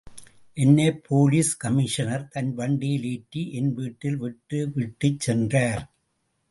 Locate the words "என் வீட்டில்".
3.51-4.17